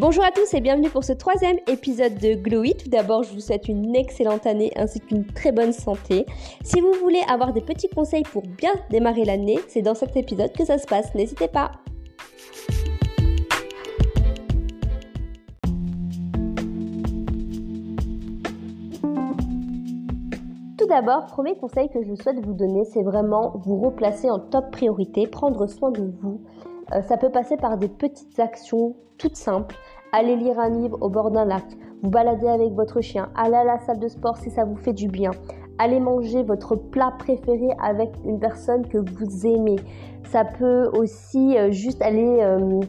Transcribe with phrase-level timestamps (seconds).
[0.00, 2.84] Bonjour à tous et bienvenue pour ce troisième épisode de Glow It.
[2.84, 6.24] Tout d'abord, je vous souhaite une excellente année ainsi qu'une très bonne santé.
[6.62, 10.52] Si vous voulez avoir des petits conseils pour bien démarrer l'année, c'est dans cet épisode
[10.52, 11.14] que ça se passe.
[11.14, 11.72] N'hésitez pas.
[20.78, 24.70] Tout d'abord, premier conseil que je souhaite vous donner, c'est vraiment vous replacer en top
[24.70, 26.40] priorité, prendre soin de vous.
[26.92, 29.76] Euh, ça peut passer par des petites actions toutes simples.
[30.12, 31.64] Allez lire un livre au bord d'un lac,
[32.02, 34.92] vous balader avec votre chien, aller à la salle de sport si ça vous fait
[34.92, 35.30] du bien,
[35.78, 39.76] allez manger votre plat préféré avec une personne que vous aimez.
[40.24, 42.80] Ça peut aussi euh, juste aller euh,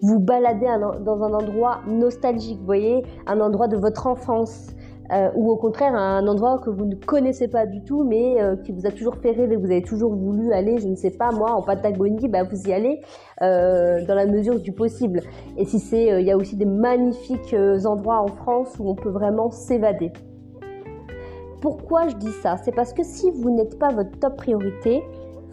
[0.00, 0.66] vous balader
[1.04, 4.68] dans un endroit nostalgique, vous voyez, un endroit de votre enfance.
[5.12, 8.54] Euh, ou au contraire un endroit que vous ne connaissez pas du tout mais euh,
[8.54, 11.32] qui vous a toujours fait rêver, vous avez toujours voulu aller, je ne sais pas
[11.32, 13.00] moi, en Patagonie, bah, vous y allez
[13.42, 15.22] euh, dans la mesure du possible.
[15.56, 19.10] Et si c'est, il y a aussi des magnifiques endroits en France où on peut
[19.10, 20.12] vraiment s'évader.
[21.60, 22.56] Pourquoi je dis ça?
[22.64, 25.02] C'est parce que si vous n'êtes pas votre top priorité,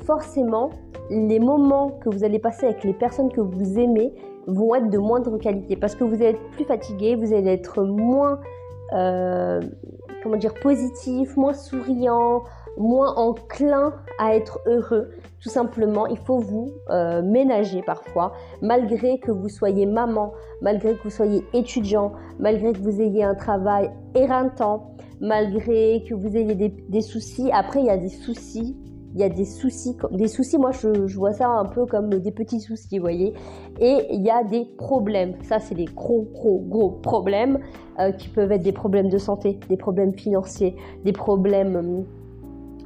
[0.06, 0.70] forcément,
[1.10, 4.14] les moments que vous allez passer avec les personnes que vous aimez
[4.46, 7.84] vont être de moindre qualité parce que vous allez être plus fatigué, vous allez être
[7.84, 8.40] moins
[8.94, 9.62] euh,
[10.24, 12.44] comment dire, positif, moins souriant,
[12.78, 15.10] moins enclin à être heureux.
[15.42, 21.04] Tout simplement, il faut vous euh, ménager parfois, malgré que vous soyez maman, malgré que
[21.04, 26.70] vous soyez étudiant, malgré que vous ayez un travail éreintant, malgré que vous ayez des,
[26.70, 27.52] des soucis.
[27.52, 28.78] Après, il y a des soucis
[29.14, 32.32] il y a des soucis, des soucis, moi je, vois ça un peu comme des
[32.32, 33.34] petits soucis, vous voyez.
[33.80, 37.60] Et il y a des problèmes, ça c'est des gros, gros, gros problèmes
[38.00, 42.06] euh, qui peuvent être des problèmes de santé, des problèmes financiers, des problèmes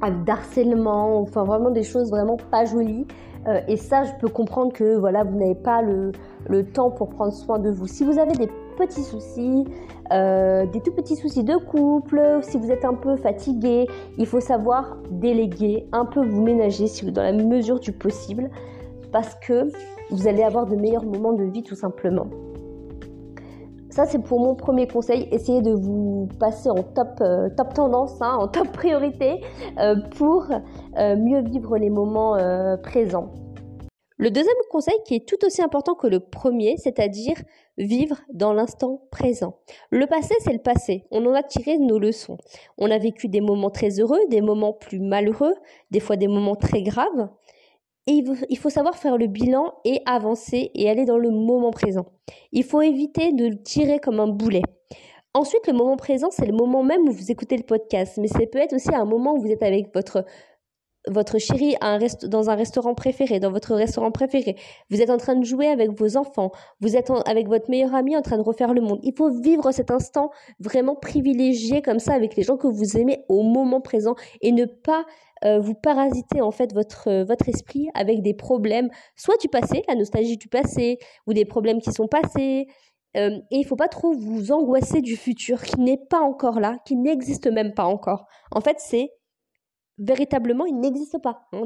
[0.02, 3.06] euh, d'harcèlement, enfin vraiment des choses vraiment pas jolies.
[3.48, 6.12] Euh, et ça, je peux comprendre que voilà, vous n'avez pas le,
[6.48, 7.88] le temps pour prendre soin de vous.
[7.88, 9.64] Si vous avez des petits soucis,
[10.12, 13.86] euh, des tout petits soucis de couple, si vous êtes un peu fatigué,
[14.18, 18.50] il faut savoir déléguer, un peu vous ménager si vous, dans la mesure du possible,
[19.10, 19.68] parce que
[20.10, 22.26] vous allez avoir de meilleurs moments de vie tout simplement.
[23.90, 25.28] Ça, c'est pour mon premier conseil.
[25.32, 29.42] Essayez de vous passer en top, euh, top tendance, hein, en top priorité
[29.78, 30.46] euh, pour
[30.96, 32.36] mieux vivre les moments
[32.82, 33.30] présents.
[34.18, 37.36] Le deuxième conseil qui est tout aussi important que le premier, c'est-à-dire
[37.78, 39.58] vivre dans l'instant présent.
[39.90, 41.04] Le passé, c'est le passé.
[41.10, 42.38] On en a tiré nos leçons.
[42.78, 45.54] On a vécu des moments très heureux, des moments plus malheureux,
[45.90, 47.30] des fois des moments très graves.
[48.06, 52.06] Et il faut savoir faire le bilan et avancer et aller dans le moment présent.
[52.50, 54.62] Il faut éviter de le tirer comme un boulet.
[55.34, 58.40] Ensuite, le moment présent, c'est le moment même où vous écoutez le podcast, mais ça
[58.40, 60.26] peut être aussi un moment où vous êtes avec votre
[61.08, 61.98] votre chérie un
[62.28, 64.56] dans un restaurant préféré, dans votre restaurant préféré,
[64.90, 68.16] vous êtes en train de jouer avec vos enfants, vous êtes avec votre meilleur ami
[68.16, 69.00] en train de refaire le monde.
[69.02, 70.30] Il faut vivre cet instant
[70.60, 74.64] vraiment privilégié comme ça avec les gens que vous aimez au moment présent et ne
[74.64, 75.04] pas
[75.44, 79.82] euh, vous parasiter en fait votre, euh, votre esprit avec des problèmes, soit du passé,
[79.88, 82.68] la nostalgie du passé, ou des problèmes qui sont passés.
[83.16, 86.78] Euh, et il faut pas trop vous angoisser du futur qui n'est pas encore là,
[86.86, 88.26] qui n'existe même pas encore.
[88.52, 89.10] En fait, c'est
[90.02, 91.62] véritablement, il n'existe pas, hein,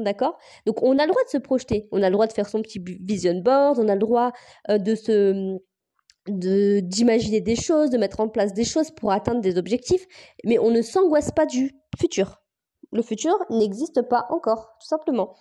[0.65, 2.61] Donc on a le droit de se projeter, on a le droit de faire son
[2.61, 4.31] petit vision board, on a le droit
[4.69, 5.57] euh, de se
[6.27, 10.05] de d'imaginer des choses, de mettre en place des choses pour atteindre des objectifs,
[10.43, 12.41] mais on ne s'angoisse pas du futur.
[12.91, 15.35] Le futur n'existe pas encore, tout simplement.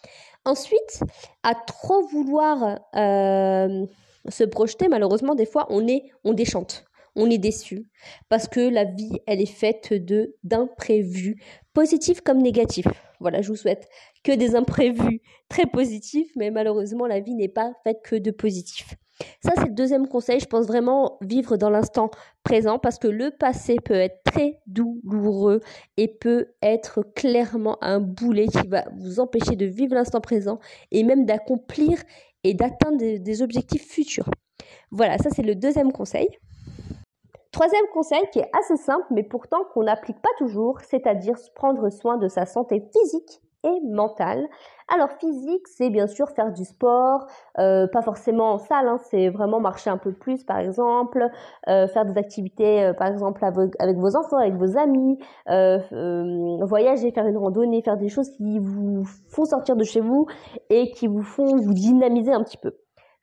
[0.45, 1.01] Ensuite,
[1.43, 3.87] à trop vouloir euh,
[4.29, 6.87] se projeter, malheureusement, des fois, on est, on déchante
[7.17, 7.91] on est déçu
[8.29, 11.43] parce que la vie, elle est faite de d'imprévus,
[11.77, 12.89] positifs comme négatifs.
[13.21, 13.87] Voilà, je vous souhaite
[14.25, 15.21] que des imprévus
[15.51, 18.95] très positifs, mais malheureusement, la vie n'est pas faite que de positifs.
[19.45, 20.41] Ça, c'est le deuxième conseil.
[20.41, 22.11] Je pense vraiment vivre dans l'instant
[22.45, 25.61] présent parce que le passé peut être très douloureux
[25.99, 30.59] et peut être clairement un boulet qui va vous empêcher de vivre l'instant présent
[30.93, 31.99] et même d'accomplir
[32.43, 34.31] et d'atteindre des objectifs futurs.
[34.91, 36.29] Voilà, ça c'est le deuxième conseil.
[37.57, 42.19] Troisième conseil qui est assez simple mais pourtant qu'on n'applique pas toujours, c'est-à-dire prendre soin
[42.19, 44.47] de sa santé physique et mentale.
[44.95, 47.27] Alors physique, c'est bien sûr faire du sport,
[47.59, 51.31] euh, pas forcément en salle, hein, c'est vraiment marcher un peu plus par exemple,
[51.71, 55.19] euh, faire des activités euh, par exemple avec, vos enfants, avec vos amis,
[56.61, 60.27] voyager, faire une randonnée, faire des choses qui vous font sortir de chez vous
[60.69, 62.75] et qui vous font vous dynamiser un petit peu.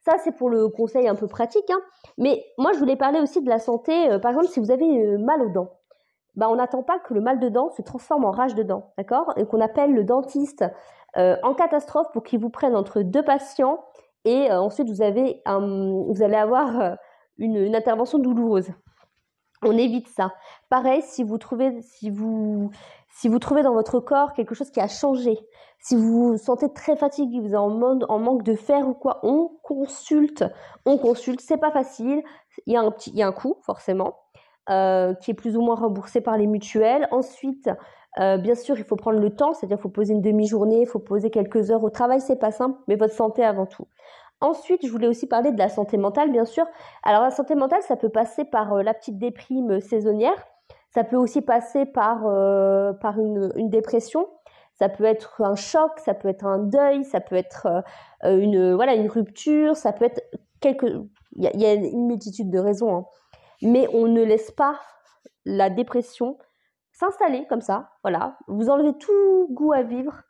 [0.05, 1.69] Ça, c'est pour le conseil un peu pratique.
[1.69, 1.79] Hein.
[2.17, 4.11] Mais moi, je voulais parler aussi de la santé.
[4.11, 5.69] Euh, par exemple, si vous avez euh, mal aux dents,
[6.35, 8.91] bah, on n'attend pas que le mal de dents se transforme en rage de dents,
[8.97, 9.33] d'accord?
[9.37, 10.65] Et qu'on appelle le dentiste
[11.17, 13.83] euh, en catastrophe pour qu'il vous prenne entre deux patients.
[14.25, 16.95] Et ensuite, vous, avez vous allez avoir
[17.37, 18.69] une, intervention douloureuse.
[19.61, 20.31] On évite ça.
[20.69, 22.71] Pareil, si vous trouvez, si vous,
[23.13, 25.37] si vous trouvez dans votre corps quelque chose qui a changé,
[25.79, 28.93] si vous vous sentez très fatigué, vous êtes en, mode, en manque de fer ou
[28.93, 30.43] quoi, on consulte.
[30.85, 32.23] On consulte, c'est pas facile.
[32.65, 34.15] Il y a un petit, il y a un coût forcément,
[34.69, 37.07] euh, qui est plus ou moins remboursé par les mutuelles.
[37.11, 37.69] Ensuite,
[38.19, 40.99] euh, bien sûr, il faut prendre le temps, c'est-à-dire faut poser une demi-journée, il faut
[40.99, 43.87] poser quelques heures au travail, c'est pas simple, mais votre santé avant tout.
[44.41, 46.65] Ensuite, je voulais aussi parler de la santé mentale, bien sûr.
[47.03, 50.35] Alors la santé mentale, ça peut passer par euh, la petite déprime saisonnière,
[50.93, 54.27] ça peut aussi passer par, euh, par une, dépression,
[54.73, 57.67] ça peut être un choc, ça peut être un deuil, ça peut être
[58.23, 60.21] une, voilà, une rupture, ça peut être
[60.59, 60.85] quelque...
[61.35, 63.05] Il y, a une multitude de raisons, hein.
[63.63, 64.79] mais on ne laisse pas
[65.45, 66.37] la dépression
[66.91, 68.37] s'installer comme ça, voilà.
[68.47, 70.21] Vous enlevez tout goût à vivre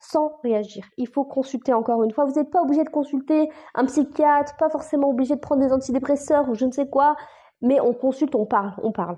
[0.00, 0.84] sans réagir.
[0.96, 2.24] Il faut consulter encore une fois.
[2.24, 6.48] Vous n'êtes pas obligé de consulter un psychiatre, pas forcément obligé de prendre des antidépresseurs
[6.48, 7.16] ou je ne sais quoi,
[7.60, 9.16] mais on consulte, on parle, on parle.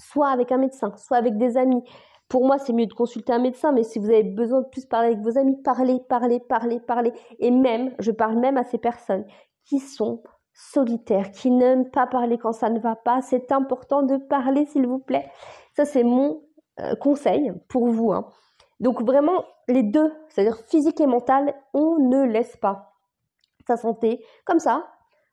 [0.00, 1.82] Soit avec un médecin, soit avec des amis.
[2.28, 4.86] Pour moi, c'est mieux de consulter un médecin, mais si vous avez besoin de plus
[4.86, 7.12] parler avec vos amis, parlez, parlez, parlez, parlez.
[7.38, 9.24] Et même, je parle même à ces personnes
[9.64, 13.20] qui sont solitaires, qui n'aiment pas parler quand ça ne va pas.
[13.22, 15.30] C'est important de parler, s'il vous plaît.
[15.76, 16.42] Ça, c'est mon
[16.80, 18.12] euh, conseil pour vous.
[18.12, 18.26] Hein.
[18.80, 22.94] Donc vraiment, les deux, c'est-à-dire physique et mental, on ne laisse pas
[23.66, 24.86] sa santé comme ça.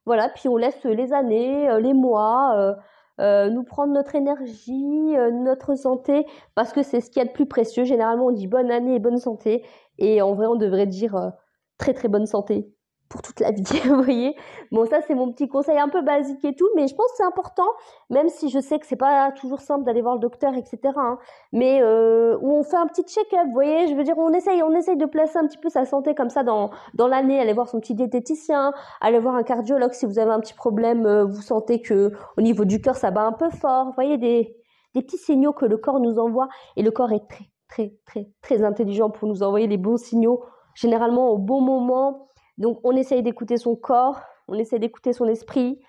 [0.06, 2.74] Voilà, puis on laisse les années, euh, les mois, euh,
[3.20, 6.26] nous prendre notre énergie, notre santé,
[6.56, 7.84] parce que c'est ce qu'il y a de plus précieux.
[7.84, 9.64] Généralement, on dit bonne année et bonne santé,
[9.98, 11.32] et en vrai, on devrait dire
[11.78, 12.72] très très bonne santé
[13.12, 14.36] pour toute la vie, vous voyez.
[14.72, 17.18] Bon, ça c'est mon petit conseil un peu basique et tout, mais je pense que
[17.18, 17.68] c'est important,
[18.10, 20.80] même si je sais que c'est pas toujours simple d'aller voir le docteur, etc.
[20.96, 21.18] Hein,
[21.52, 23.88] mais euh, où on fait un petit check-up, vous voyez.
[23.88, 26.30] Je veux dire, on essaye, on essaye de placer un petit peu sa santé comme
[26.30, 30.18] ça dans dans l'année, aller voir son petit diététicien, aller voir un cardiologue si vous
[30.18, 33.34] avez un petit problème, euh, vous sentez que au niveau du cœur ça bat un
[33.34, 34.56] peu fort, vous voyez des
[34.94, 38.30] des petits signaux que le corps nous envoie et le corps est très très très
[38.42, 40.44] très intelligent pour nous envoyer les bons signaux
[40.76, 45.82] généralement au bon moment donc on essaye d'écouter son corps, on essaye d'écouter son esprit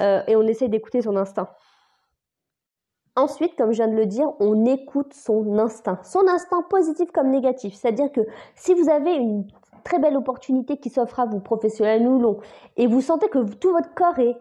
[0.00, 1.48] euh, et on essaye d'écouter son instinct.
[3.16, 5.98] Ensuite, comme je viens de le dire, on écoute son instinct.
[6.04, 7.74] Son instinct positif comme négatif.
[7.74, 8.20] C'est-à-dire que
[8.54, 9.44] si vous avez une
[9.82, 12.38] très belle opportunité qui s'offre à vous, professionnelle ou non,
[12.76, 14.36] et vous sentez que tout votre corps est,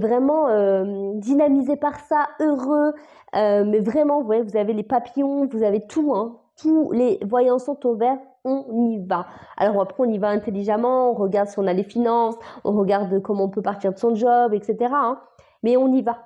[0.00, 2.92] vraiment euh, dynamisé par ça, heureux,
[3.36, 7.86] euh, mais vraiment, vous avez les papillons, vous avez tout, hein, tous les voyants sont
[7.86, 9.26] au vert, on y va.
[9.56, 13.20] Alors après, on y va intelligemment, on regarde si on a les finances, on regarde
[13.22, 14.92] comment on peut partir de son job, etc.
[14.92, 15.20] Hein.
[15.62, 16.24] Mais on y va.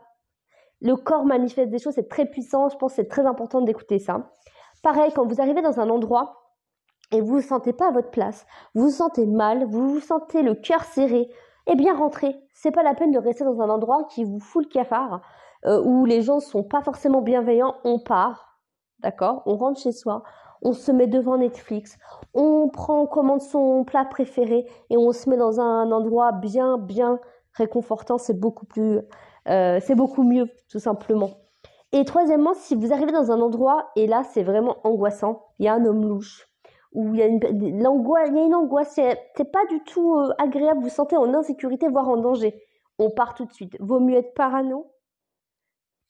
[0.80, 3.98] Le corps manifeste des choses, c'est très puissant, je pense que c'est très important d'écouter
[3.98, 4.30] ça.
[4.82, 6.54] Pareil, quand vous arrivez dans un endroit
[7.10, 10.42] et vous vous sentez pas à votre place, vous vous sentez mal, vous vous sentez
[10.42, 11.28] le cœur serré,
[11.66, 12.36] eh bien rentrez.
[12.54, 15.20] C'est pas la peine de rester dans un endroit qui vous fout le cafard,
[15.66, 18.60] euh, où les gens sont pas forcément bienveillants, on part,
[19.00, 19.42] d'accord?
[19.46, 20.22] On rentre chez soi,
[20.62, 21.98] on se met devant Netflix,
[22.34, 27.20] on prend, commande son plat préféré et on se met dans un endroit bien, bien
[27.52, 28.18] réconfortant.
[28.18, 29.00] C'est beaucoup plus,
[29.48, 31.30] euh, c'est beaucoup mieux, tout simplement.
[31.92, 35.68] Et troisièmement, si vous arrivez dans un endroit et là c'est vraiment angoissant, il y
[35.68, 36.48] a un homme louche
[36.92, 40.32] ou il y a une, il y a une angoisse, c'est, pas du tout euh,
[40.38, 42.62] agréable, vous sentez en insécurité, voire en danger.
[42.98, 43.76] On part tout de suite.
[43.80, 44.90] Vaut mieux être parano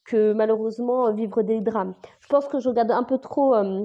[0.04, 1.94] que malheureusement vivre des drames.
[2.20, 3.84] Je pense que je regarde un peu trop euh,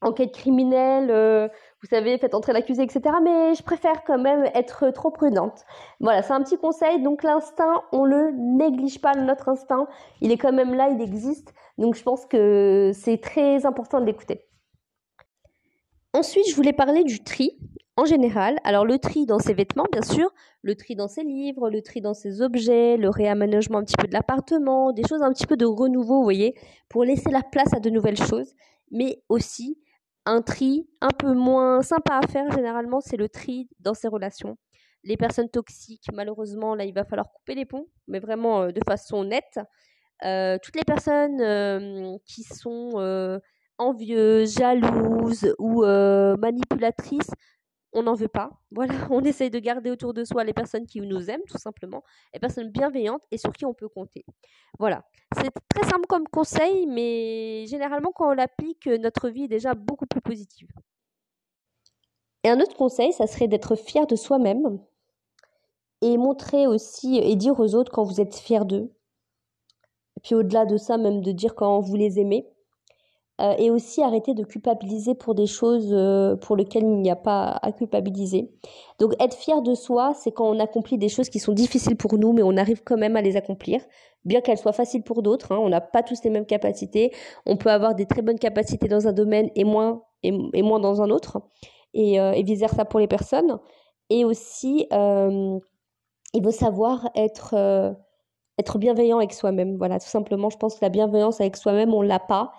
[0.00, 1.48] enquête criminelle, euh,
[1.82, 3.00] vous savez, faites entrer l'accusé, etc.
[3.22, 5.64] Mais je préfère quand même être trop prudente.
[6.00, 7.02] Voilà, c'est un petit conseil.
[7.02, 9.86] Donc l'instinct, on le néglige pas, notre instinct.
[10.20, 11.52] Il est quand même là, il existe.
[11.78, 14.44] Donc je pense que c'est très important de l'écouter.
[16.14, 17.58] Ensuite, je voulais parler du tri
[17.96, 18.58] en général.
[18.64, 20.30] Alors le tri dans ses vêtements, bien sûr,
[20.62, 24.06] le tri dans ses livres, le tri dans ses objets, le réaménagement un petit peu
[24.06, 26.54] de l'appartement, des choses un petit peu de renouveau, vous voyez,
[26.88, 28.54] pour laisser la place à de nouvelles choses,
[28.90, 29.78] mais aussi
[30.28, 34.58] un tri un peu moins sympa à faire généralement, c'est le tri dans ses relations.
[35.04, 38.80] Les personnes toxiques, malheureusement, là, il va falloir couper les ponts, mais vraiment euh, de
[38.86, 39.58] façon nette.
[40.24, 43.40] Euh, toutes les personnes euh, qui sont
[43.78, 47.30] envieuses, jalouses ou manipulatrices,
[47.92, 48.50] on n'en veut pas.
[48.70, 52.02] Voilà, on essaye de garder autour de soi les personnes qui nous aiment, tout simplement,
[52.34, 54.24] les personnes bienveillantes et sur qui on peut compter.
[54.78, 55.04] Voilà,
[55.36, 60.06] c'est très simple comme conseil, mais généralement, quand on l'applique, notre vie est déjà beaucoup
[60.06, 60.68] plus positive.
[62.44, 64.78] Et un autre conseil, ça serait d'être fier de soi-même
[66.00, 68.92] et montrer aussi et dire aux autres quand vous êtes fier d'eux.
[70.16, 72.46] Et puis au-delà de ça, même de dire quand vous les aimez.
[73.40, 77.16] Euh, et aussi arrêter de culpabiliser pour des choses euh, pour lesquelles il n'y a
[77.16, 78.50] pas à culpabiliser.
[78.98, 82.18] Donc être fier de soi, c'est quand on accomplit des choses qui sont difficiles pour
[82.18, 83.80] nous, mais on arrive quand même à les accomplir,
[84.24, 85.52] bien qu'elles soient faciles pour d'autres.
[85.52, 85.58] Hein.
[85.60, 87.12] on n'a pas tous les mêmes capacités.
[87.46, 91.00] On peut avoir des très bonnes capacités dans un domaine et moins, et, moins dans
[91.00, 91.40] un autre,
[91.94, 93.58] et, euh, et vice-versa pour les personnes.
[94.10, 97.94] Et aussi, il faut savoir être
[98.58, 99.76] être bienveillant avec soi-même.
[99.76, 102.52] Voilà, tout simplement, je pense que la bienveillance avec soi-même, on l'a pas.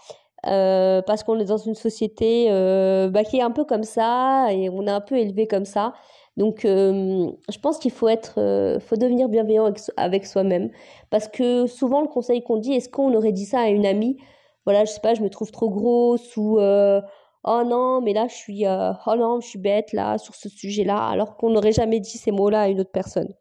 [0.48, 4.48] Euh, parce qu'on est dans une société euh, bah, qui est un peu comme ça
[4.54, 5.94] et on est un peu élevé comme ça.
[6.38, 8.36] Donc, euh, je pense qu'il faut être,
[8.80, 10.70] faut devenir bienveillant avec, soi-même,
[11.10, 14.18] parce que souvent le conseil qu'on dit, est-ce qu'on aurait dit ça à une amie?
[14.66, 18.36] Voilà, je sais pas, je me trouve trop grosse ou oh non, mais là je
[18.36, 22.18] suis, oh non, je suis bête là sur ce sujet-là, alors qu'on n'aurait jamais dit
[22.18, 23.34] ces mots-là à une autre personne.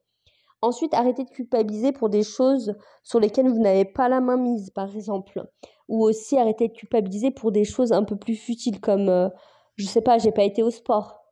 [0.61, 2.75] Ensuite, arrêtez de culpabiliser pour des choses
[3.05, 5.45] sur lesquelles vous n'avez pas la main mise, par exemple.
[5.89, 9.29] Ou aussi arrêtez de culpabiliser pour des choses un peu plus futiles comme, euh,
[9.77, 11.23] je sais pas, j'ai pas été au sport.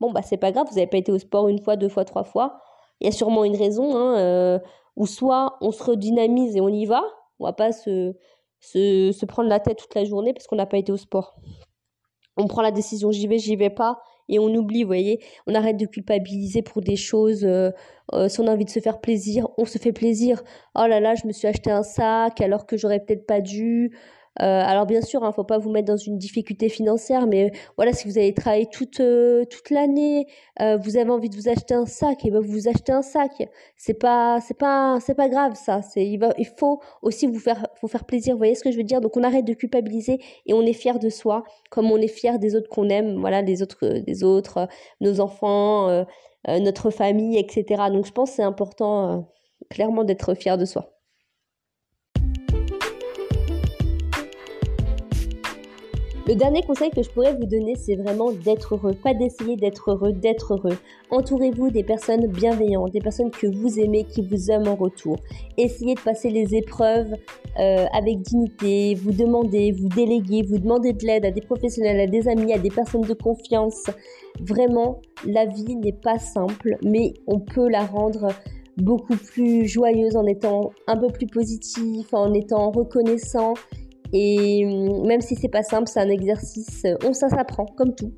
[0.00, 2.04] Bon, bah c'est pas grave, vous n'avez pas été au sport une fois, deux fois,
[2.04, 2.60] trois fois.
[3.00, 4.58] Il y a sûrement une raison, hein, euh,
[4.96, 7.02] ou soit on se redynamise et on y va,
[7.38, 8.14] on va pas se,
[8.60, 11.36] se prendre la tête toute la journée parce qu'on n'a pas été au sport.
[12.36, 14.00] On prend la décision, j'y vais, j'y vais pas,
[14.30, 17.70] et on oublie, vous voyez, on arrête de culpabiliser pour des choses, euh,
[18.14, 20.42] euh, si on a envie de se faire plaisir, on se fait plaisir.
[20.74, 23.92] Oh là là, je me suis acheté un sac alors que j'aurais peut-être pas dû.
[24.38, 27.26] Euh, alors bien sûr, il hein, ne faut pas vous mettre dans une difficulté financière,
[27.26, 30.26] mais voilà, si vous avez travaillé toute euh, toute l'année,
[30.60, 33.32] euh, vous avez envie de vous acheter un sac, et ben vous achetez un sac.
[33.76, 35.80] C'est pas pas pas grave ça.
[35.96, 38.34] Il, va, il faut aussi vous faire vous faire plaisir.
[38.34, 39.00] Vous voyez ce que je veux dire?
[39.00, 42.38] Donc on arrête de culpabiliser et on est fier de soi, comme on est fier
[42.38, 43.16] des autres qu'on aime.
[43.20, 44.68] Voilà, les autres des autres,
[45.00, 46.04] nos enfants,
[46.48, 47.90] notre famille, etc.
[47.92, 49.28] Donc je pense que c'est important
[49.70, 50.99] clairement d'être fier de soi.
[56.30, 58.94] Le dernier conseil que je pourrais vous donner, c'est vraiment d'être heureux.
[58.94, 60.78] Pas d'essayer d'être heureux, d'être heureux.
[61.10, 65.16] Entourez-vous des personnes bienveillantes, des personnes que vous aimez, qui vous aiment en retour.
[65.58, 67.16] Essayez de passer les épreuves
[67.58, 72.06] euh, avec dignité, vous demandez, vous déléguez, vous demandez de l'aide à des professionnels, à
[72.06, 73.90] des amis, à des personnes de confiance.
[74.38, 78.28] Vraiment, la vie n'est pas simple, mais on peut la rendre
[78.76, 83.54] beaucoup plus joyeuse en étant un peu plus positif, en étant reconnaissant
[84.12, 87.94] et hum, même si c'est pas simple, c'est un exercice, euh, on ça s'apprend, comme
[87.94, 88.12] tout.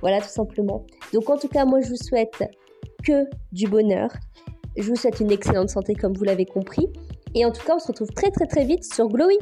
[0.00, 0.84] Voilà, tout simplement.
[1.12, 2.42] Donc en tout cas, moi je vous souhaite
[3.04, 4.10] que du bonheur.
[4.76, 6.88] Je vous souhaite une excellente santé comme vous l'avez compris.
[7.34, 9.38] Et en tout cas, on se retrouve très très très vite sur Glowy.